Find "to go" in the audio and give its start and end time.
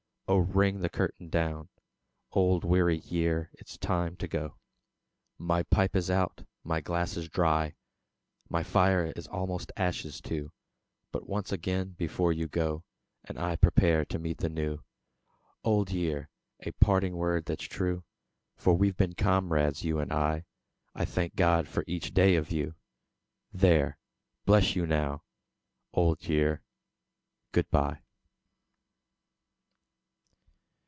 4.15-4.55